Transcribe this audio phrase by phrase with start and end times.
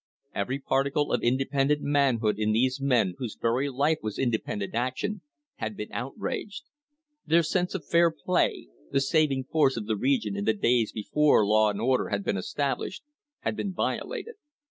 [0.33, 5.21] Every particle of independent manhood in these men whose very life was independent action
[5.57, 6.63] had been outraged.
[7.27, 11.45] Their sense of fair play, the saving force of the region in the days before
[11.45, 13.03] law and order had been established,
[13.41, 14.37] had been violated.